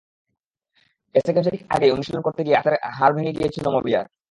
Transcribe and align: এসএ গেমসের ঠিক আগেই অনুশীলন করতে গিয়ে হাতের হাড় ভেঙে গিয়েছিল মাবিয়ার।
এসএ 1.15 1.31
গেমসের 1.35 1.53
ঠিক 1.55 1.63
আগেই 1.69 1.93
অনুশীলন 1.95 2.21
করতে 2.23 2.41
গিয়ে 2.45 2.57
হাতের 2.57 2.75
হাড় 2.97 3.13
ভেঙে 3.15 3.35
গিয়েছিল 3.37 3.65
মাবিয়ার। 3.75 4.05